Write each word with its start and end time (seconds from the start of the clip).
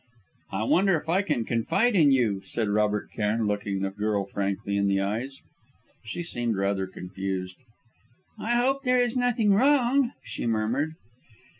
"I 0.51 0.63
wonder 0.63 0.97
if 0.99 1.07
I 1.09 1.21
can 1.21 1.45
confide 1.45 1.95
in 1.95 2.09
you," 2.11 2.41
said 2.43 2.69
Robert 2.69 3.11
Cairn, 3.15 3.45
looking 3.45 3.81
the 3.81 3.91
girl 3.91 4.25
frankly 4.25 4.75
in 4.75 4.87
the 4.87 4.99
eyes. 4.99 5.37
She 6.05 6.23
seemed 6.23 6.55
rather 6.55 6.87
confused. 6.87 7.57
"I 8.39 8.55
hope 8.55 8.81
there 8.81 8.97
is 8.97 9.15
nothing 9.15 9.53
wrong," 9.53 10.13
she 10.23 10.47
murmured. 10.47 10.93